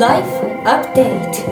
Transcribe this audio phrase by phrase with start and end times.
[0.00, 0.24] Life
[0.64, 1.44] Update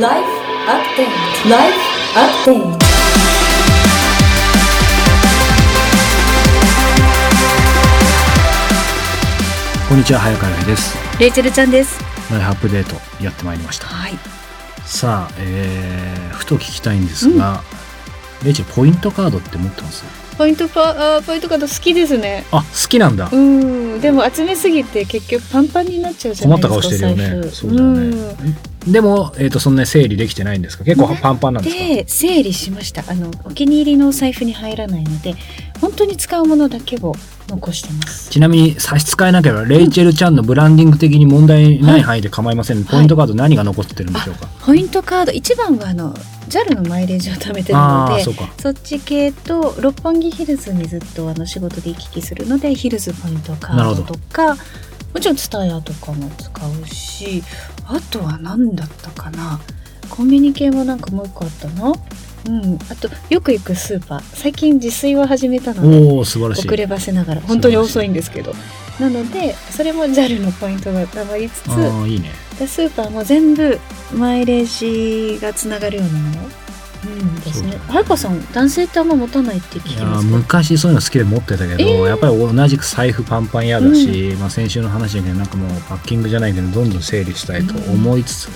[0.00, 0.28] ライフ
[0.66, 1.76] アップデート Life
[2.14, 2.78] Update
[9.90, 12.00] こんにちは早川由美ですレイチェルちゃんです。
[12.30, 14.14] ライフアップデートやってまいりましたはい。
[14.86, 17.62] さあ、えー、ふと聞きたいんですが、
[18.44, 20.04] レイチェルポイントカードって持ってます？
[20.36, 22.44] ポイントパあポイントカード好きですね。
[22.50, 23.28] あ好きなんだ。
[23.32, 24.00] うん。
[24.00, 27.06] でも集めすぎて結局パンパンになっちゃうじゃな困ったいですか。
[27.06, 27.50] 顔してるよね。
[27.50, 28.56] そうだよね、
[28.88, 30.82] でも、えー、とそんなに整理できてないんですか？
[30.82, 31.20] 結構ね。
[31.22, 33.04] パンパンなんですか、で整理しました。
[33.06, 35.36] あのお気に入りのお財布に入らないので
[35.80, 37.14] 本当に使うものだけを
[37.46, 38.28] 残してます。
[38.30, 45.32] ちなみに差し支えなければレイチェルちゃんのブランディング的に問題ない範囲で構いません、ポイントカード何が残ってるんでしょうか、ポイントカード。
[45.32, 46.12] 一番はあの
[46.48, 48.24] JAL のマイレージを貯めてるので
[48.60, 54.56] そっち系と六本木ヒルズにずっとあの仕事で行き来するのでヒルズポイントカードとか
[55.12, 56.50] もちろんツタヤとかも使
[56.82, 57.42] うし
[57.86, 59.60] あとは何だったかな？
[60.10, 61.92] コンビニ系もなんかもう一個あったな
[62.46, 62.78] うん。
[62.90, 64.22] あとよく行くスーパー。
[64.36, 67.40] 最近自炊を始めたので遅ればせながら。
[67.40, 68.52] 本当に遅いんですけど。
[69.00, 73.78] なのでそれも JAL のポイントがたまりつつああいいねでスーパーも全部
[74.14, 76.48] マイレージがつながるようなもの？
[77.04, 77.72] うんですね。
[77.72, 82.06] そうだね早川さん男性ってあんま持たないって聞きますか昔そういうの好きで持ってたけど、えー。
[82.06, 88.48] やっぱり同じく財布パンパン嫌だし、まあ、先週の話だけどなんかもうパッキングじゃないけどどんどん整理したいと思いつつ、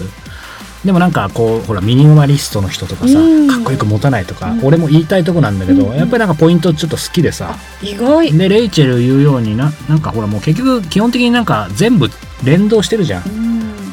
[0.85, 3.49] でもなんかこうほらミニマリストの人とかさ、うん。
[3.49, 4.65] かっこよく持たないとか、うん。
[4.65, 5.97] 俺も言いたいとこなんだけど、うん。
[5.97, 8.33] やっぱりなんかポイントちょっと好きでさ、意外。
[8.33, 12.09] でレイチェル言うようにななんかほらもう結局基本的になんか全部
[12.45, 13.29] 連動してるじゃん。
[13.29, 13.29] う。
[13.29, 13.48] ん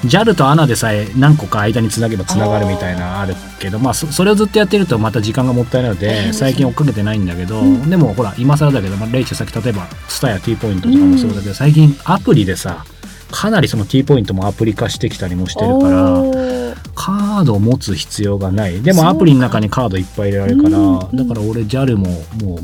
[0.07, 7.89] JAL と ANA でさえ何個か間につなげばつながるみたいなあるけどまあそそれをずっとやってるとまた時間がもったいないので最近追っかけてないんだけど、うん。
[7.89, 12.85] でもほら今更だけど、まあ、レイチェルさっき例えば TSUTAYA や T ポイントとかもそうだけど、最近アプリでさ
[13.31, 18.81] かなりその T ポイントもアプリ化してきたりもしてるからカードを持つ必要がない。
[18.81, 22.07] でもアプリの中にカードいっぱい入れられるからうんだから俺 JAL も
[22.43, 22.59] もう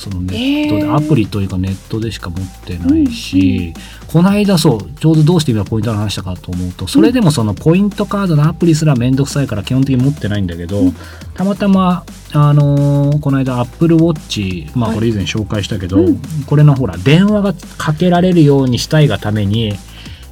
[0.00, 0.96] そのネットで、へー。
[0.96, 3.74] アプリというかネットでしか持ってないし、
[4.08, 10.96] この間そうちょうどどうして今ポイントの話したかと思うとそれでもそのポイントカードのアプリすらめんどくさいから基本的に持ってないんだけど、うん。
[11.34, 14.96] たまたまあのーこの間 Apple Watch まあはい。
[14.96, 16.20] これ以前紹介したけど、うん。
[16.46, 19.74] これのほら電話がかけられるようにしたいがために、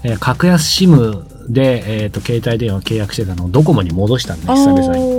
[0.03, 5.18] えー格安 SIM で、えー、と携帯電話契約してたのをドコモに戻したんだ久々に。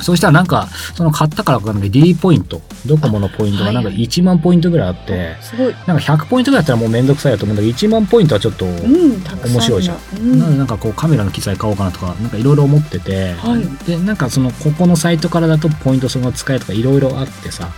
[0.00, 4.04] そうしたらなんか、その買ったからかんない D ポイント、ドコモのポイントがなんかはいはい。
[4.06, 5.74] 1万ポイントぐらいあって、すごい。
[5.86, 9.98] なんか100ポイントぐらいだったらもうめんどくさいやと思うんだけど、1万ポイントはちょっと、面白いじゃん。
[10.18, 10.38] うん。
[10.38, 13.86] なのでなんかこうカメラの機材買おうかなとか、なんかいろいろ思ってて、はい。
[13.86, 17.68] で、なんかそのここのサイトからだとポイントその使えとかいろいろあってさ、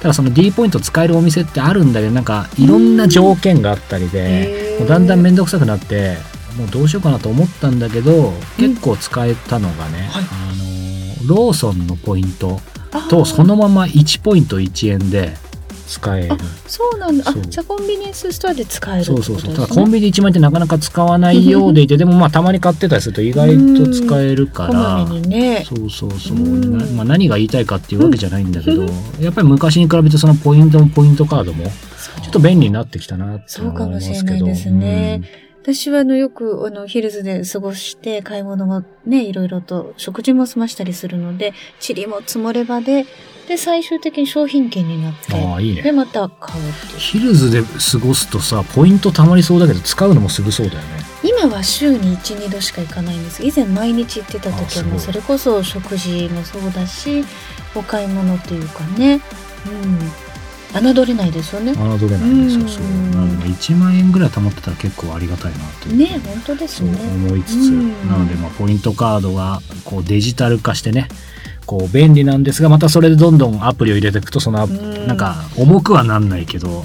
[0.00, 6.16] ただその D ポイント使えるお店ってあるんだけど、なんかいろんな条件があったりで、だんだんめんどくさくなって、
[6.56, 10.24] もうどうしようかなと思ったんだけど、結構使えたのがね、はい。
[10.24, 10.65] あの、
[11.26, 12.60] ローソンのポイント
[13.10, 15.34] とそのまま1ポイント1円で
[15.86, 16.34] 使える。
[16.34, 16.36] あ。
[16.66, 17.28] そうなんだ。
[17.28, 17.42] あそう。
[17.42, 19.54] じゃあコンビニエンスストアで使えるってそうそうそう。
[19.54, 25.04] ただコンビニ1万円ってなかなか使わないようでいて、でもまあたまに買ってたりすると意外と使えるから。
[25.20, 25.64] ね。
[25.64, 28.84] そうそうそう、まあ、何が言いたいかっていうわけじゃないんだけど、
[29.20, 31.70] やっぱり昔に比べてそのポイントもポイントカードもちょ
[32.30, 34.36] っと便利になってきたなってそうかも思いますけど。
[34.36, 35.45] しれないですね。
[35.66, 41.54] 私はあのよくあのヒルズで過ごして買い物もねいろいろと食事も済ましたりするので
[41.84, 43.04] 塵も積もればで
[43.48, 45.82] で最終的に商品券になってうんああいいね。
[45.82, 46.98] でまた買うっていう。
[47.00, 50.86] ヒルズで過ごすとさポイントたまりそうだけど使うのもすぐそうだよね。
[51.24, 53.44] 今は週に12度しか行かないんです。
[53.44, 57.24] 以前毎日行ってた時はもそれこそ食事もそうだし
[57.74, 59.20] お買い物っていうかね。
[59.66, 60.25] うん
[60.74, 61.72] 侮れないですよね。
[61.72, 62.68] 侮れないんですよ。
[62.68, 62.84] そう。
[62.84, 66.98] うんなので1万円ぐらい貯まってたら結構ありがたいなってね本当ですそうね
[67.28, 68.08] 思いつつ、うん。
[68.08, 71.08] なのでまあポイントカードがこうデジタル化してね。
[71.64, 76.84] こう便利なんですがまたそれでどんどんアプリを入れていくとそのなんか重くはなんないけど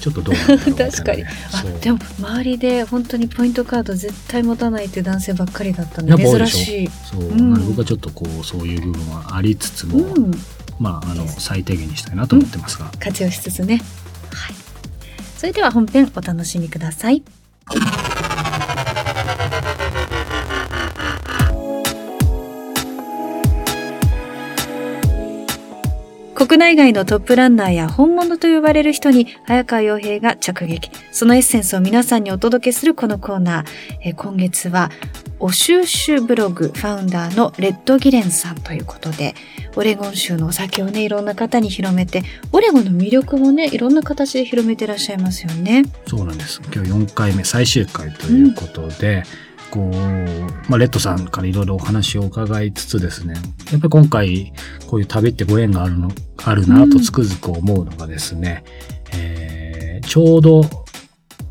[0.00, 0.34] ちょっとどう
[0.74, 1.24] 確かに。
[1.24, 6.90] あでも周りで本当にポイントカード絶対持たないっていう男性ばっかりだったんで珍しい。
[7.10, 7.66] そう、うん。
[7.66, 10.30] 僕はちょっとこうそういう部分はありつつも、うん、
[10.78, 13.82] まああの最低限にしたいなと思ってますが、活用しつつね。
[14.32, 14.54] はい。
[15.38, 17.22] それでは本編お楽しみください。
[26.46, 30.90] 国内外のトップランナーや本物と呼ばれる人に早川洋平が直撃。
[31.10, 33.66] そのエッセンスを皆さんにお届けするこのコーナー。
[34.02, 34.90] えー今月は、
[35.40, 39.34] お収集ブログファウンダーのレッドギレンさんということで、
[39.74, 45.84] オレゴン州のお酒をね、いろんな方に広めて、オレゴンの魅力もね、いろんな形で広めてらっしゃいますよね。
[46.06, 46.60] そうなんです。
[46.74, 49.22] 今日4回目、最終回ということで、
[49.70, 53.34] こう、まあ、レッドさんからいろいろお話を伺いつつですね、
[53.72, 54.52] やっぱり今回、
[54.86, 56.10] こういう旅ってご縁があるの、
[56.44, 58.64] あるなとつくづく思うのがですね、
[59.12, 60.62] えーちょうど、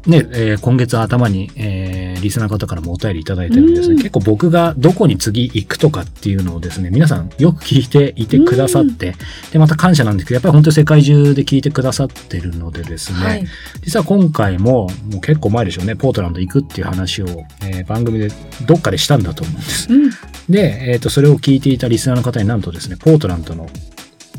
[0.06, 9.16] ね、えー今月頭に、えーリスナーの方からもお便りいただいてるんですね、うん結構僕がどこに次行くとかっていうのをですね、皆さんよく聞いていてくださって、
[9.52, 13.46] で、また感謝なんですけど、やっぱり本当に世界中で聞いてくださってるのでですね、はい。
[13.82, 17.28] 実は今回も、もう結構前でしょうね、ポートランド行くっていう話を、
[17.62, 18.30] えー番組で
[18.66, 19.94] どっかでしたんだと思うんです。
[19.94, 20.10] うん。
[20.50, 23.68] で、えっ、と、それを聞いていたリスナーの方になんとですね、ポートランドの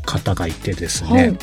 [0.05, 1.39] 方がいてですね、はい。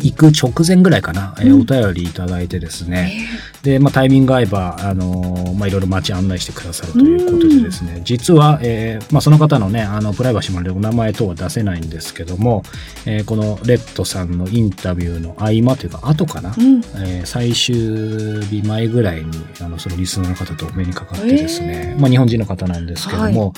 [0.00, 1.60] 行く直前ぐらいかな、えーうん。
[1.62, 3.28] お便りいただいてですね、
[3.62, 12.62] で、まあ、タイミング合えば、あのーまあ、いろいろ街案内してくださるということでですね、実は、えーまあ、その方のね、あの、プライバシーもあるのでお名前等は出せないんですけども、
[13.06, 16.78] えーこのレッドさんのインタビューの合間というか、後かな、うん。
[17.02, 23.54] えー最終日前ぐらいに、あの、そのリスナーの方とお目にかかってですね、まあ、日本人の方なんですけども、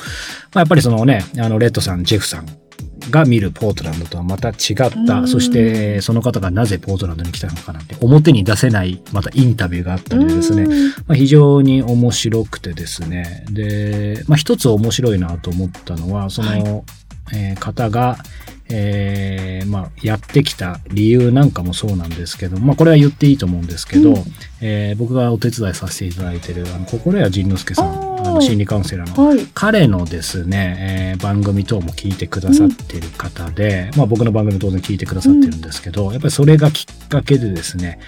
[0.55, 2.47] まあ、やっぱりそのね、あの、レッドさん、ジェフさん
[3.11, 5.29] が見るポートランドとはまた違った、うん。
[5.29, 10.89] そして、その方がなぜポートランドに来たのかなんて、表に出せない、またインタビューがあったりでですね、うん。
[10.89, 13.45] まあ、非常に面白くてですね。
[13.51, 16.63] で、まあ、一つ面白いなと思ったのは、その、はい。
[17.35, 18.19] えー方が、
[18.71, 24.17] えーまあ、やってきた理由なんかもそうなんですけど、まあ、これは言っていいと思うんですけど、うん。
[24.61, 29.47] えー僕がお手伝いさせていただいてる、あの、心谷仁之助さん、あの心理カウンセラーの、はい。
[29.55, 37.99] 彼のですね、えー番組等も聞いてくださってる方で、まあ僕の番組も当然聞いてくださってるんですけど、やっぱりそれがきっかけでですね、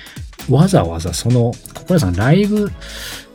[0.48, 2.70] わざわざその、心谷さんライブ、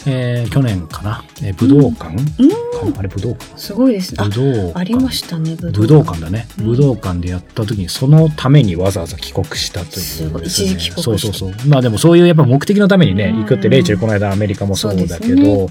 [0.08, 2.98] えー去年かな、えー武道館、うん。
[2.98, 3.58] あれ武道館？
[3.58, 4.14] すごいです。
[4.14, 4.18] ね。
[4.22, 4.80] あ武、道館。
[4.80, 6.66] ありましたね、武武道館だね、うん。
[6.68, 10.44] 武道館でやった時にそのためにわざわざ帰国したというすごい。
[10.44, 11.54] ですね一時帰国そうそうそう。
[11.68, 13.40] まあでもそういうやっぱ目的のためにねうん。
[13.42, 15.68] 行くってレイチェルこの間アメリカもそうだけど、ね。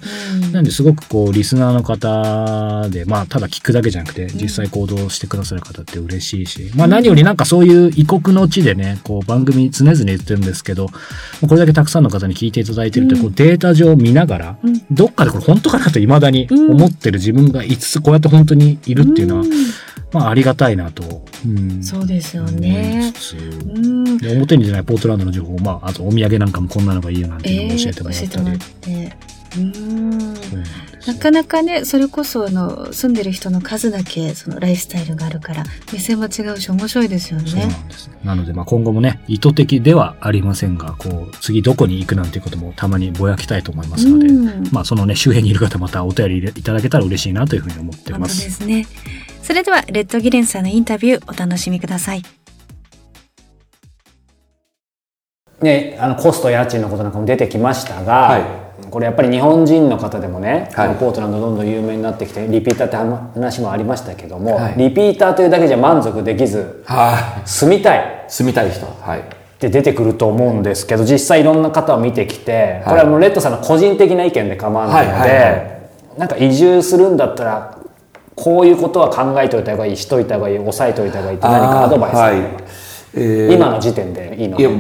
[0.53, 13.21] なんですごくこうリスナーの方でまあただ聞くだけじゃなくて実際行動してくださる方って嬉しいし、まあ何よりなんかそういう異国の地でねこう番組常々言ってるんですけどこれだけたくさんの方に聞いていただいてるってうん。
[13.23, 19.51] こうデータ上見ながらうんどっかでこれ本当かなと未だに思ってる自分が5つこうやって本当にいるっていうのは、ん
[20.13, 23.13] まあありがたいなと、うんそうですよね。
[23.75, 24.19] うん。
[24.19, 28.29] で表に出ないポートランドの情報、まあ、あとお土産なんかもこんなのがいいよなんていうのを教えてもらったり。
[28.29, 29.17] 教えてもらって。
[29.59, 30.35] うん。
[31.07, 37.75] なかなかね、それこそあの住んでる人の数だけそのライフスタイルがあるから目線も違うし面白いですよそうなね。
[37.75, 38.11] んです。
[38.25, 48.51] なので、まあ、今後もね、意図的ではありませんが、こう、次どこに行くなんていうこともたまにぼやきたいと思いますので、うんまあ、そのね、周辺にいる方またお便りいただけたら嬉しいなというふうに思って本当でます。
[48.51, 48.87] すね。
[49.43, 52.23] それではレッドギレンさんのインタビューお楽しみください。
[55.61, 58.64] ね、あのコスト家賃のことなんかも出てきましたが、はい
[58.95, 68.31] これやっぱり日本人の方でもね、はいポートランドどんどん有名になってきてリピーターって話もありましたけども、はいリピーターというだけじゃ満足できずに住みたいい。
[68.31, 68.87] 住みたい人。
[68.87, 69.19] はい。
[69.19, 69.23] っ
[69.59, 75.79] て出てくると思うんですけど実際いろんな方を見てきて、いこれはもうレッドさんの個人的な意見で構わないので、はいはいは
[76.17, 77.77] なんか移住するんだったら
[78.37, 82.65] こういうことは考えておいた方がいいしといた方がいい抑えておいた方がいいって何かアドバイスがあれば、はい。
[83.15, 84.77] えー今の時点でいいのいやで、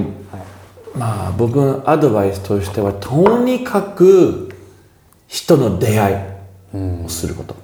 [0.96, 4.54] まあ僕のアドバイスとしてはとにかく
[5.26, 6.16] 人の出会い
[7.04, 7.56] をすること、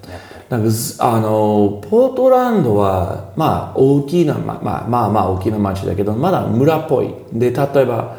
[0.49, 7.15] なんかずあのポートランドはまあ大きなままあまあまあ大きな町だけどまだ村っぽい。
[7.33, 8.17] で例えば、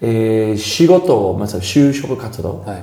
[0.00, 2.76] えー仕事をまず就職活動、は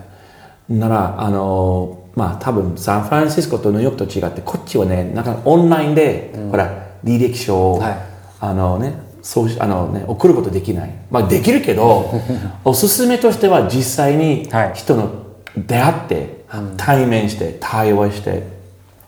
[0.70, 0.74] い。
[0.74, 7.98] ならあのまあ多分サンフランシスコとニューヨークと違ってこっちはねなんかオンラインで、ほら履歴書を、はい。
[8.40, 10.96] あのねそうしあのね送ることできない。
[11.12, 12.10] まあできるけど
[12.64, 14.72] おすすめとしては実際にはい。
[14.74, 15.10] 人の
[15.58, 16.46] 出会って、
[16.78, 18.44] 対面して対話して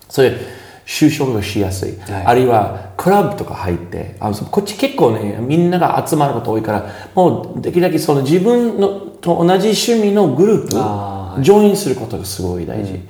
[0.10, 0.38] それで
[0.86, 2.24] 就職がしやすい、はい。
[2.26, 6.86] あるいはクラブとか入ってあのそこっち結構ねみんなが集まること多いから
[7.16, 8.90] もうできるだけその自分の
[9.22, 13.08] と同じ趣味のグループあジョインすることがすごい大事、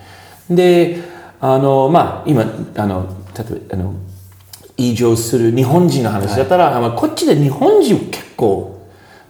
[0.47, 0.99] で
[1.41, 2.43] あのまあ今
[2.75, 3.93] あの例えばあの
[4.79, 8.79] 移住する日本人の話だったら、まあこっちで日本人結構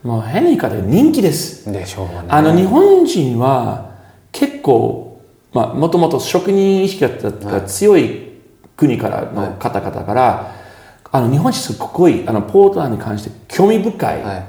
[0.04, 1.72] もう変に言い方で人気です。
[1.72, 2.24] でしょうね。
[2.28, 3.92] あの日本人は
[4.32, 8.30] 結構まあもともと職人意識が強い
[8.78, 10.56] 国からの方々から、
[11.12, 14.46] あの日本人すごいあのポートランドに関して興味深いはい。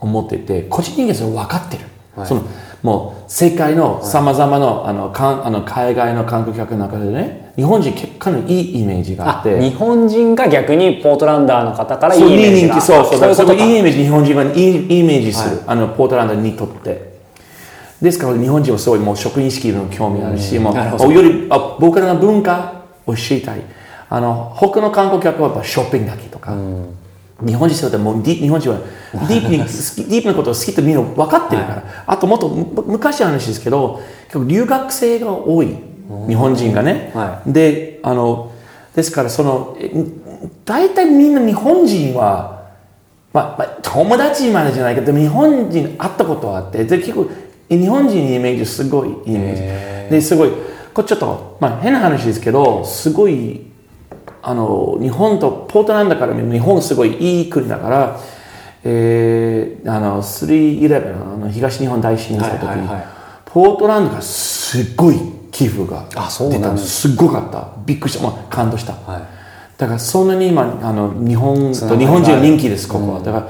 [0.00, 1.84] 思ってて、個人人間それ分かってる、
[2.14, 2.26] はい。
[2.26, 2.44] その
[2.82, 9.60] もう世界のさまざまなあのかんあの海外の観光客の中でね日本人結構かなりいいイメージがああって。
[9.60, 12.68] 日本人が逆にポートランダーの方からいいそうイメージ。
[12.68, 17.14] がそうそうそういういいイメージ日本人がいいいいイメージする、あのポートランドにとって。
[18.02, 23.62] ですから日本人はすごいもう職員式の興味あるし、もうよりあ僕らの文化を知りたい。
[24.10, 26.54] あの他の観光客はやっぱショッピングだけとか、
[27.44, 28.78] 日本人ってもうディ日本人は
[29.12, 34.00] ディープに ディープなことを好きってみんな分かってるから、あともっとむ昔の話ですけど
[34.46, 35.76] 留学生が多い
[36.28, 38.52] 日本人がね、はであの
[38.94, 39.90] ですからそのえ
[40.64, 42.68] 大体みんな日本人は、
[43.32, 47.30] まあまあ、友達までじゃないけどでも日本人会ったことはあってで結構
[47.68, 50.10] 日本人のイメージすごいいいイメージ。
[50.10, 50.50] ですごい
[50.92, 53.66] これちょっと、まあ、変な話ですけどすごい
[54.42, 58.20] あの日本とポートランドから見る日本すごいいい国だから、
[58.84, 62.88] えー、あの311あの東日本大震災の時に、
[63.46, 65.16] ポートランドがすごい
[65.54, 67.16] 寄付があそう出なんですたんです。
[67.16, 67.68] すごかった。
[67.86, 69.22] びっくりした、まあ、感動した、はい。
[69.78, 73.48] だからそんなに今あの日本と日本人は人気ですここは、だから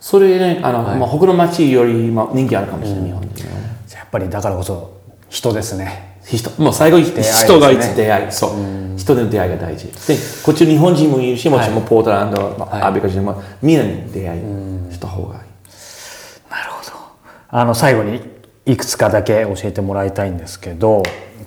[0.00, 6.18] それねあの、まあ、他の町よりまあ人気あるかもしれない、日本人やっぱりだからこそ人ですね。
[6.24, 8.32] 人もう最後人がいつ出会い。
[8.32, 8.50] そう。
[8.96, 9.86] 人での出会いが大事。
[10.06, 14.40] でこっち日本人もいるしもちろんポートランド、まあアメリカ人もみんなに出会い
[14.92, 15.42] した方がいい。
[17.54, 18.22] あの最後に
[18.64, 21.02] いくつかだけ教えてもらいたいんですけど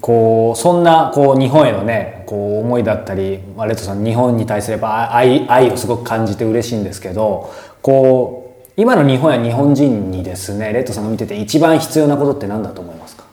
[0.06, 13.24] こうそんなこう日本へのねこう思いだったりまあレッドさん日本に対すれば愛愛をすごく感じて嬉しいんですけどこう今の日本や日本人にですねレッドさんが見てて一番必要なことって何だと思いますか？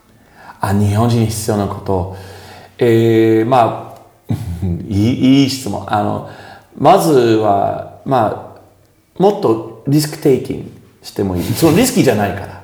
[0.63, 2.17] あ日本人に必要なこと、
[2.79, 3.95] えー、ま
[4.31, 4.33] あ
[4.89, 5.85] いいいい質問。
[5.93, 6.31] あの
[6.79, 10.71] まずはまあもっとリスクテイキング
[11.03, 11.43] してもいい。
[11.53, 12.63] そのリスキーじゃないから、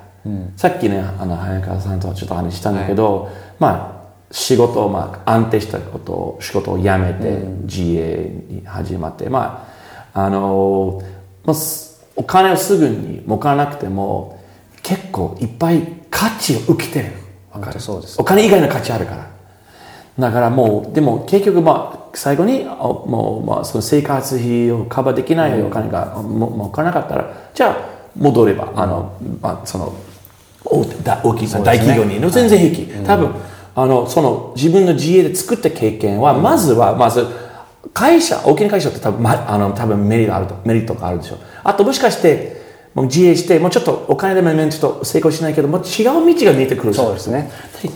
[0.57, 3.98] さっきねあの早川さんとちょっと話したんだけど、まあ
[4.31, 9.67] 仕事を、まあ、安定したことを仕事を辞めて、自営に始まってま
[10.15, 11.03] ああの
[11.45, 14.43] まあすお金をすぐに儲からなくても
[14.83, 17.13] 結構いっぱい価値を受けてる
[17.53, 17.81] わかる？
[17.81, 18.21] そうです。
[18.21, 19.31] お金以外の価値あるから。
[20.19, 27.77] だからもうでも結局まあ最後にあもうまあその生活費をカバーできないお金がも儲からなかったらじゃあ
[28.17, 29.95] 戻ればあの、まあ、その
[30.65, 31.33] 大だ大
[31.63, 33.33] 大企業に全然平気、多分
[33.81, 37.27] あのその自分の自営で作った経験は、まずはまず
[37.95, 41.37] 会社大きな会社って多分,、ま、あの多分メリットあるとメリットがあるでしょ。
[41.37, 42.59] うあともしかして
[42.95, 47.51] もう自営してもうちょっとお金でもちょっと成功しないけどもう違う道が見えてくるそうですね。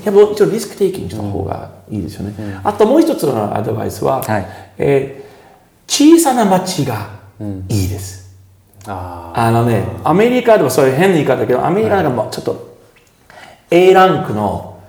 [0.05, 4.47] やっぱ一応リスクテイキングした方がいいですよね、あともう一つのアドバイスは、はい。
[4.79, 5.33] えー
[5.89, 7.11] 小さな町が
[7.69, 8.35] いいです、
[8.87, 12.79] ああのねアメリカでもそういう変な言い方だけどアメリカなんかもうちょっと
[13.71, 14.81] A ランクの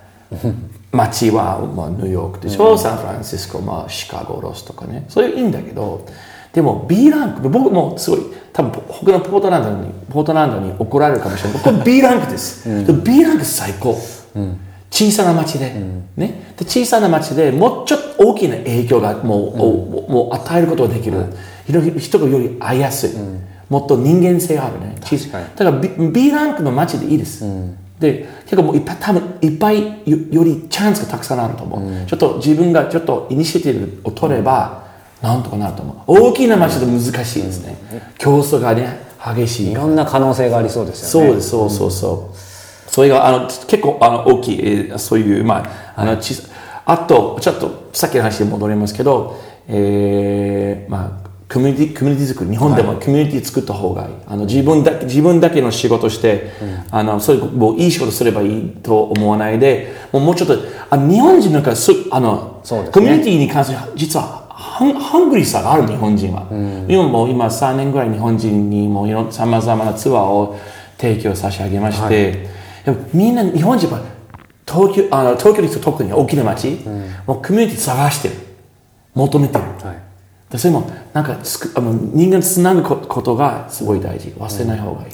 [0.93, 5.05] 街は、まあ、ニューヨークでしょ、サンフランシスコ、まあ、シカゴロスとかね。
[5.09, 6.05] それいいんだけど
[6.53, 8.19] でも B ランク僕もすごい
[8.53, 11.59] 多分他のポートランドにポートランドに怒られるかもしれない。
[11.63, 13.97] これ B ランクです、で B ランク最高、
[14.91, 15.73] 小さな町で,、
[16.15, 21.25] ね、で小さな町でもうちょっと大きな影響がもう,、もうもう与えることができる、
[21.67, 23.09] 人人がより会いやすい、
[23.67, 24.95] もっと人間性があるね。
[25.01, 27.43] 小さだから B, B ランクの町でいいです、
[28.03, 34.83] で結構もういっぱい多分いっぱいよよりチャンスがたくさんあると思う、ちょっと自分がちょっとイニシアティブを取れば、
[35.21, 36.27] なんとかなると思う。
[36.29, 37.77] 大きな町だと難しいですね、
[38.17, 41.27] 競争がね激しいいろんな可能性がありそうですよね。
[41.27, 42.37] そうです、そうそうそう。
[42.93, 45.63] それが、あの、結構、あの、大きい、えーそういう、ま
[45.95, 46.47] あ、あの、小さ
[46.85, 54.09] あと、ちょっと、さっきの話に戻りますけど、えーまあ、コミュニティ、コミュニティ作り、日本でもコミュニティ作った方がいい。
[54.25, 56.51] あの、自分だけ、自分だけの仕事して、
[56.89, 60.57] あの、それ、もういい仕事すればいいと思わないで、もうもうちょっと、
[60.89, 66.47] あの日本人なんかす、あの、ねコミュニティに関する、実は、ハンハングリーさがある日本人は、
[66.87, 70.57] 今もう今3年ぐらい日本人にもいろさまざまなツアーを
[70.97, 72.47] 提供差し上げまして、
[72.85, 74.01] でもみんな日本人は
[74.65, 76.79] 東京あの東京に特に大きな街、
[77.27, 78.35] もうコミュニティ探してる。
[79.15, 79.63] 求めてる、
[80.53, 84.29] でそれもなんかつくあの人間つなぐこことがすごい大事。
[84.37, 85.11] 忘れない方がいい、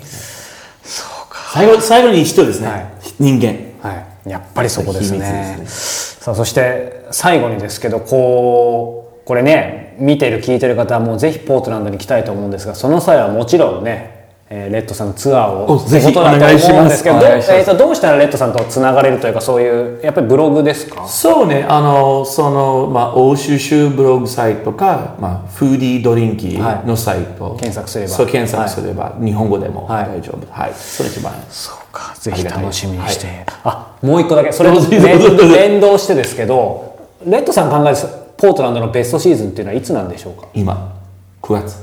[0.84, 1.40] そうか。
[1.54, 2.92] 最後最後に一人ですね、はい。
[3.18, 3.90] 人間。
[3.90, 5.54] はい、やっぱりそこですね。
[5.56, 14.19] 秘密さあそして最後にですけどこうこれね見てる聞いてる方はもうぜひポートランドに来たいと思うんですがその際はもちろんね
[14.52, 17.08] えーレッドさんのツアーをおぜひお願いします。
[17.08, 21.08] えーとどうしたらレッドさんとつながれるというかそういうやっぱりブログですか？
[21.08, 28.10] そうね、あの、その、まあ、欧州州ブログサイトか、まあ、フーディードリンキーのサイト、検索すれば。
[28.12, 30.06] そう、検索すれば、日本語でもはい。
[30.06, 30.52] 大丈夫。
[30.52, 30.74] はい。
[30.74, 31.32] それ一番。
[31.50, 33.28] そうかぜひ楽しみにして、
[33.64, 34.52] あもう一個だけ。
[34.52, 37.98] それどうぞどうぞ連どうぞ連動してですけどレッドさん考える
[38.38, 40.48] ポートランドのベストシーズンっていうのはいつなんでしょうか？
[40.56, 40.96] 今、
[41.42, 41.78] 9月。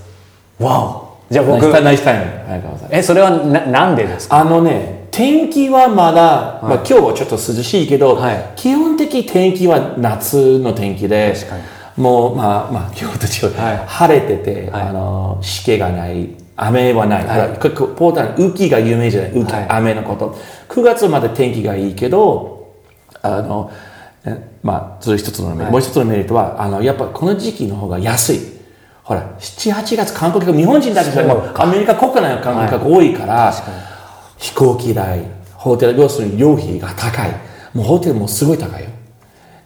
[0.58, 2.30] わおじゃあ僕ナイスタイム。
[2.46, 4.38] 早川さんえそれはななんでですか？
[4.38, 8.52] あのね、天気はまだ、まあ、今日はちょっと涼しいけど、はい。
[8.54, 11.34] 基本的天気は夏の天気で
[11.96, 13.76] もう、まあ、まあ、今日と違う、はい。
[13.86, 14.82] 晴れてて、はい。
[14.88, 17.26] あの、湿気がない、雨はない。
[17.26, 17.48] はい。
[17.58, 19.66] ポーターランド、雨季が有名じゃない、雨季、はい。
[19.70, 20.36] 雨のこと。
[20.68, 22.74] 9月まで天気がいいけど、
[23.22, 23.72] あの、
[24.24, 28.55] えまあ、それ一つのメリもう一つのメリットは、あの、やっぱこの時期の方が安い。
[29.06, 33.54] ほら、7、8月観光客、日本人だけじゃアメリカ国内の観光客多いから、
[34.36, 35.20] 飛行機代、
[35.54, 37.30] ホテル、要するに料費が高い。
[37.72, 38.88] もうホテルもすごい高いよ。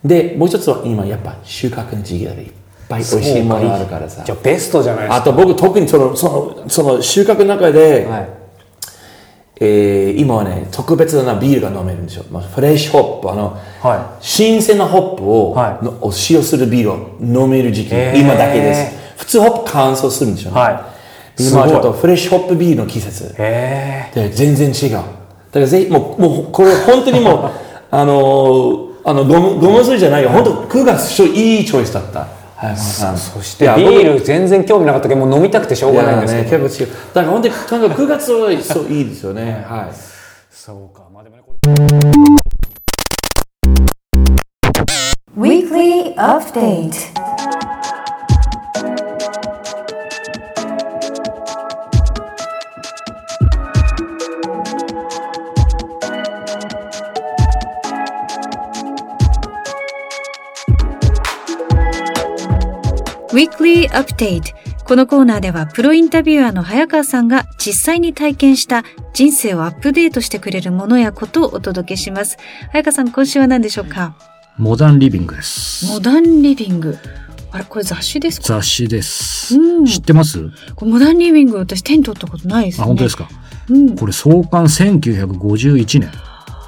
[0.04, 2.50] で、もう一つは今やっぱ収穫の時期だからいっ
[2.86, 4.30] ぱい美味しいものあるからさじ。
[4.30, 8.28] ゃあベストじゃないですあと僕特にその、その、その収穫の中で、かはい
[9.62, 12.24] えー今はね、特別なビールが飲めるんですよ。
[12.30, 18.99] まあ、フレッシュホップ、あの、は新鮮なホップを,はいの、を使用するビールを飲める時期、今だけです。
[19.20, 20.60] 普通ホップ乾燥するんですよね。
[20.60, 20.94] は
[21.38, 23.34] 今はちょっとフレッシュホップビールの季節。
[23.38, 24.96] へえで全然違う。
[24.96, 25.06] だか
[25.52, 27.50] らぜひ、もう、もう、これ本当にもう、
[27.90, 30.30] あのーあの、ゴム、ゴムするじゃないよ。
[30.30, 32.26] 本当9月、ちょいいチョイスだった。
[32.56, 36.90] はい、そそしてビール全然興味なかったけどもう飲みたくてしょうがないんですけど、ね、結構違う。
[37.14, 39.64] だから本当に、とにかく9月はそういいですよね。
[39.66, 39.84] はい。
[40.50, 41.72] そうかまあでもねこれ
[45.40, 47.29] Weekly Update
[63.32, 64.52] Weekly Update
[64.84, 68.82] このコーナーではプロインタビュアーの早川さんが実際に体験した
[69.14, 72.38] 人生をアップデートしてくれるものやことをお届けします。
[72.72, 74.16] 早川さん、今週は何でしょうか？
[74.56, 75.86] モダンリビングです。
[75.86, 76.98] モダンリビング。
[77.52, 78.46] あれ、これ雑誌ですか？
[78.48, 79.56] 雑誌です。
[79.56, 80.50] うん知ってます？
[80.80, 82.86] モダンリビング私手に取ったことないですあ、ね。
[82.88, 83.28] 本当ですか？
[83.68, 83.96] うん。
[83.96, 86.10] これ創刊1951年。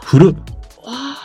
[0.05, 0.35] 古っ。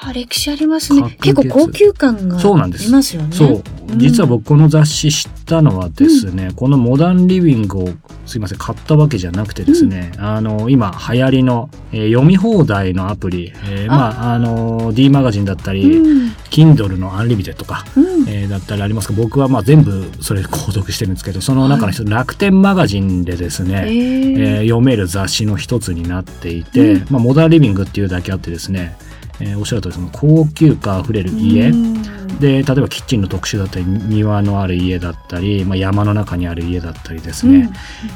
[0.03, 1.15] わあ、歴史ありますね格。
[1.17, 3.29] 結構別高級感がそうなんですいますよね。
[3.35, 3.45] そ
[3.89, 3.93] う。
[3.95, 7.89] ん実は僕この雑誌知ったのはですね、このモダンリビングを
[8.25, 16.31] すいません、買ったわけじゃなくてですね、あの、今流行りの、えー読み放題のアプリ、えーまあ、あの、D マガジンだったり、うん。
[16.49, 18.27] Kindle のアンリミテとか、うん。
[18.27, 28.97] えーだったりありますが、僕はまあ全部それ購読してるんですけど、その中の一つ、楽天マガジンでですね、えーえー読める雑誌の一つになっていて、うんまあ、モダンリビングっていうだけあってですね、
[29.39, 32.03] えーおっしゃるとりその高級感あふれる家、うん。
[32.39, 37.69] で例えばキッチンの特集だったり庭のある家だったり、まあ、山の中にある家だったりですね、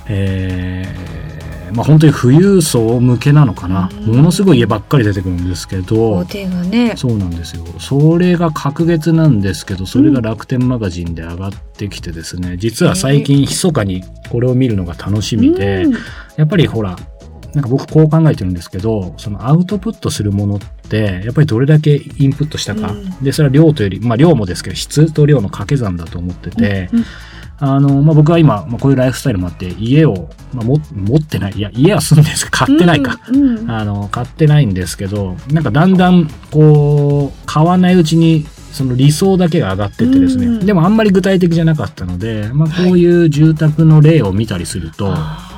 [0.08, 4.16] えーまあ、本当に富裕層向けなのかな、うん。
[4.18, 6.26] ものすごい家ばっかり出てくるんですけど。
[6.66, 6.94] ね。
[6.98, 7.66] そうなんですよ。
[7.80, 12.58] それが格月なんですけどそれが楽天マガジンで上がってきてですね。
[12.58, 15.94] 実は最近密かにこれを見るのが楽しみで、うん。
[16.36, 16.98] やっぱりほら
[17.54, 23.24] なんか僕こう考えてるんですけどそのアウトプットするものってやっぱりどれだけインプットしたか、うん。
[23.24, 27.06] でそれは量というよりまあ量もですけど質と量の掛け算だと思ってて、うん
[27.64, 33.72] あの、まあ、僕は今、まあ、こういうライフスタイルもあって家を、まあ、も持ってないいや家は住んでるんですけど買ってないか、うんうん。
[33.72, 45.51] あの買ってないんですけどなんかだんだんこう買わないうちにその理想だけが上がってってですね、うんでもあんまり具体的じゃなかったので、まあ、こういう住宅の例を見たりすると、あ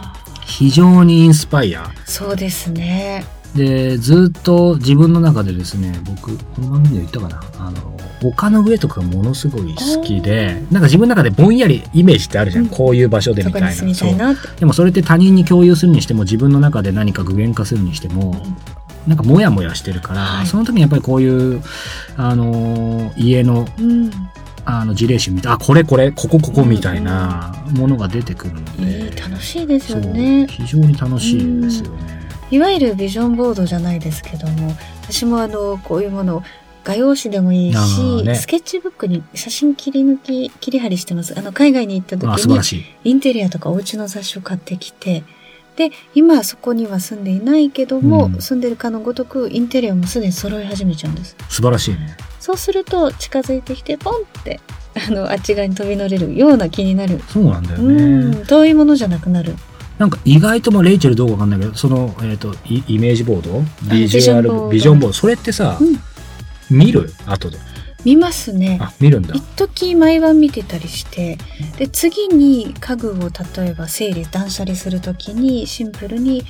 [0.46, 1.84] 非常にインスパイア。
[1.84, 3.26] ーそうですね。
[3.56, 7.42] でずっと自分の中でですね僕この番組で言ったかな？
[7.60, 12.70] あの丘の上とかがものすごい好きでなんか自分の中でぼんやりイメージってあるじゃん、うん。
[12.70, 13.72] こういう場所でみたいな。
[13.72, 14.40] そこに住みたいな。
[14.40, 14.48] って。
[14.62, 18.36] でもそれって他人に共有するにしても自分の中で何か具現化するにしても、
[19.06, 20.48] なんかモヤモヤしてるから、はい。
[20.48, 21.62] その時にやっぱりこういう、
[22.18, 24.10] あのー家のうん。
[24.66, 30.48] あの事例集見てあこれこれここここみたいなものが出てくるので、いい、楽しいですよね。
[30.48, 32.24] 非常に楽しいですよね。
[32.52, 36.44] いわゆるビジョンボードじゃないですけども、私もあの、こういうものを
[36.84, 41.38] 画用紙でもいいし、ねスケッチブックに写真切り抜き、切り貼りしてます。
[41.38, 42.86] あの、海外に行った時にあ素晴ら、しい。
[43.06, 45.24] インテリアとかお家の雑誌を買ってきて、
[45.78, 51.36] で、今はそこには住んでいないけども、うん住んでるかのごとく、インテリアもすでに揃い始めちゃうんです。
[51.50, 52.18] 素晴らしいね。
[52.44, 54.60] そうすると、近づいてきて、ポンって、
[55.08, 57.22] あの、あっち側に飛び乗れるような気になる。
[57.30, 58.42] そうなんだようね。
[58.42, 59.56] ん、遠いものじゃなくなる。
[59.98, 63.64] なんか意外ともレイチェルどうかわかんないけど、その、えっ、とイ、イメージボード？
[63.90, 65.14] ビジュアル、ビジョンボードビジョンボード。
[65.14, 65.98] それってさ、うん
[66.70, 67.14] 見る？
[67.26, 67.58] 後で。
[68.04, 68.80] 見ますね。
[68.82, 69.42] あ、見るんだ一。
[69.56, 71.38] 時毎晩見てたりして
[71.78, 73.16] で次に家具を
[73.56, 76.44] 例えば整理断捨離する時にシンプルに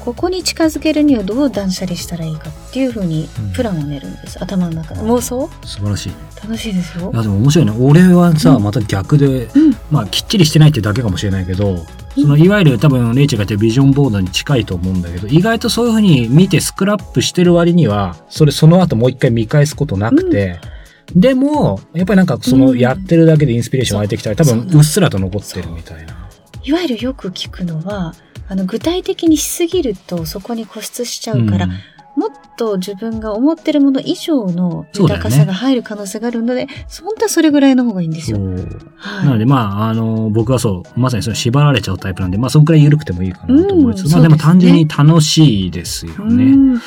[0.00, 3.52] ここに近づけるにはどう断捨離したらいいかっていう風にうん。
[3.52, 5.00] プランを練るんです、頭の中で。
[5.02, 5.48] 妄想？
[5.64, 6.08] 素晴らしい。
[6.08, 7.10] い楽しいですよ。
[7.14, 7.72] や、でも面白いね。
[7.78, 8.62] 俺はさ、うん。
[8.62, 9.76] また逆で、うん。
[9.90, 11.84] まあ、きっちりしてないってだけかもしれないけど、
[12.14, 20.60] そのいわゆる多分レイチェルが言ってるビジョンボードに近いと思うんだけど意外とそういうふうに見てスクラップしてる割にはそれその後もう一回見返すことなくて、
[21.14, 22.78] でもやっぱりなんかそのうん。
[22.78, 24.80] やってるだけでインスピレーション湧いてきたり多分う。
[24.80, 26.16] っすらと残ってるみたいな。
[26.62, 28.14] いわゆるよく聞くのは
[28.50, 31.72] あの具体的にしすぎるとそこに固執しちゃうから、うん。
[32.16, 36.66] もっと自分が思ってるもの以上の豊かさが入る可能性があるので、
[37.02, 38.38] 本当はそれぐらいの方がいいんですよ。
[38.96, 44.12] はい、なのでまあ、あの、僕はそう、まさにその縛られちゃうタイプなんで、まあそんくらい緩くてもいいかなと思いつつ、うん。
[44.12, 46.44] まあでも単純に楽しいですよね。
[46.44, 46.80] うん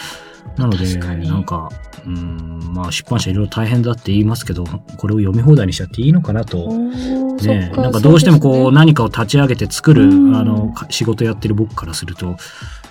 [0.58, 1.70] なので、なんか、
[2.06, 4.66] うん、まあ出版社いろいろ大変だって言いますけど、
[4.98, 6.68] これを読み放題にしちゃっていいのかなと。
[6.68, 8.76] ねなんかどうしてもこうね。
[8.76, 10.36] 何かを立ち上げて作る、うん。
[10.36, 12.38] あの、か仕事やってる僕からすると、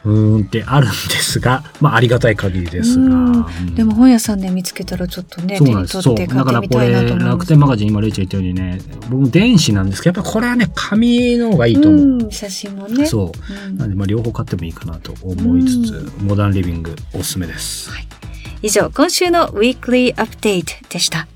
[0.05, 3.05] うーんってあるんですが、まあありがたい限りですが。
[3.05, 3.43] うんうん
[3.75, 5.95] でも本屋さんで見つけたらちょっとね、手にそうなんです。
[5.95, 6.91] だってみたいからこれ。
[6.93, 12.01] 楽天マガジン今レイチェル言ったようにね、僕も電子なんですけど、やっぱこれはね、紙の方がいいと思う。
[12.03, 13.07] うん、写真もね。
[13.07, 13.69] そう。
[13.69, 17.91] うんなんで、まあ、両方買ってもいいかなと思いつつ、うモダンリビングおすすめです。
[18.63, 21.27] 以上、今週のウィークリーアップデートでした。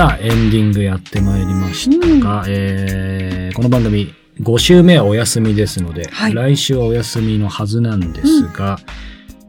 [0.00, 8.78] さあ、エンディングやってまいりましたが、えーこの番組5週目はお休みですので、はい来週はお休みのはずなんですが、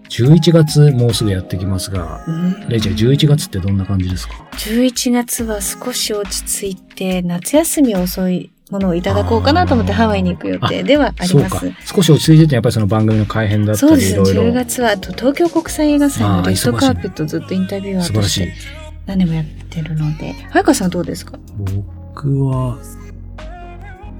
[0.09, 11.71] 11月もうすぐやってきますが、うんレイちゃん11月ってどんな感じですか？11月は少し落ち着いて、夏休み遅いものをいただこうかなと思ってハワイに行く予定ではあります。。
[11.85, 14.31] 少し落ち着いてて、やっぱりその番組の改編だったり、そうですね。
[14.31, 14.51] いろいろ。
[14.51, 18.80] 10月は、あと東京国際映画祭のレッドカーペットずっとインタビュア素晴らしい。
[19.05, 20.33] 何年もやってるので。
[20.49, 21.37] 早川さんどうですか？
[21.57, 22.77] 僕は、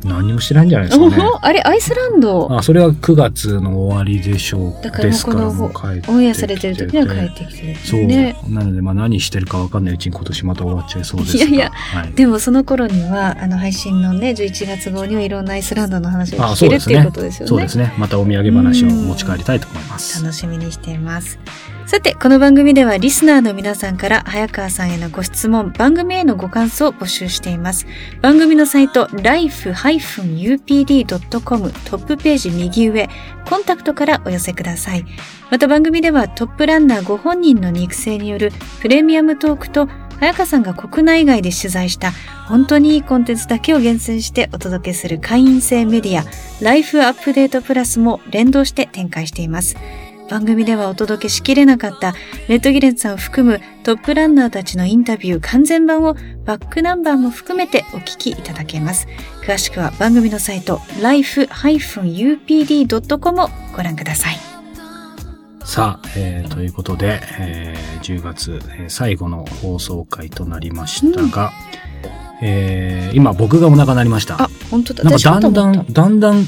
[0.03, 1.15] 何もしてないんじゃないですかね。
[1.23, 2.47] おあれ、アイスランド？
[2.51, 4.83] あ、それは9月の終わりでしょう。
[4.83, 7.75] だからですからもうこのてきてオンエアされてる時には帰ってきてる。
[7.85, 8.03] そう。
[8.05, 8.35] ね。
[8.49, 11.43] なので、まあ何してるか分かんないうちに今年また終わっちゃいそうですが。
[11.45, 12.13] いやいやはい。
[12.13, 17.47] でもその頃には、あの配信のね、11月号にはいろんなアイスランドの話があ聞けるっていうことですよね。
[17.49, 17.93] そうですね。
[17.99, 20.23] またお土産話を持ち帰りたいと思います。
[20.23, 21.37] 楽しみにしています。
[21.91, 27.85] さて、この番組ではリスナーの皆さんから早川さんへのご質問、番組へのご感想を募集しています。
[28.21, 31.09] 番組のサイト、life-upd.com
[31.73, 33.09] トップページ右上、
[33.45, 35.03] コンタクトからお寄せください。
[35.49, 39.89] また番組ではトップランナーご本人の肉声によるプレミアムトークと
[40.21, 42.13] 早川さんが国内外で取材した
[42.47, 46.23] 本当にいいコンテンツだけを厳選してお届けする会員制メディア、
[46.63, 49.75] ライフアップデートプラスも連動して展開しています。
[50.31, 52.13] 番組ではお届けしきれなかった
[52.47, 56.13] レッドギレンさんを含むトップランナーたちのインタビュー完全版を
[56.45, 59.07] バックナンバーも含めてお聞きいただけます。
[59.45, 64.37] 詳しくは番組のサイト life-upd.com をご覧ください。
[65.65, 71.51] さあ、えーということで、えー10月、えー最後の放送回となりましたが、
[72.41, 74.41] えー今僕がお腹鳴りました。
[74.41, 75.03] あ、本当だ。
[75.03, 76.45] なんかだんだん、だんだん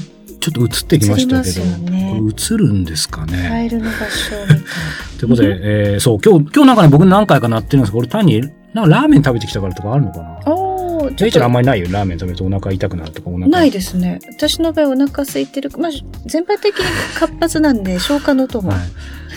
[0.52, 3.46] ちょっと映ってきましたけど、ねこれ映るんですかね？
[3.48, 3.96] カエルの場所
[4.42, 4.58] みたい。
[5.18, 8.40] ということで、えーそう、今日、今日なんかね、僕何回かなってるんですけど、俺単に、
[8.74, 10.52] なんかラーメン食べてきたからとかあるのかな？
[10.52, 11.86] おー、ジェイちゃんあんままりないよ。
[11.90, 13.48] ラーメン食べるとお腹痛くなるとか、お腹。
[13.48, 14.20] ないですね。
[14.36, 15.70] 私の場合お腹空いてる。
[15.78, 15.92] まあ、
[16.26, 16.84] 全般的に
[17.18, 18.70] 活発なんで消化のとも。
[18.70, 18.78] はい。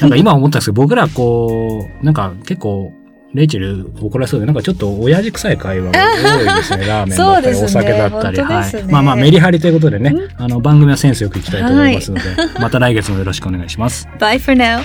[0.01, 2.91] なんか今思ったんですけど、僕らこう、なんか結構、
[3.37, 6.85] レイチェル怒られそうで、なんかちょっと親父臭い会話が多いですね。
[6.89, 8.37] ラーメンだったり、お酒だったり。
[8.37, 8.83] ねはい。
[8.89, 12.23] まあまあ、メリハリということでね、あの、番組はセンスよくいきたいと思いますので、
[12.59, 14.07] また来月もよろしくお願いします。
[14.17, 14.81] Bye for now.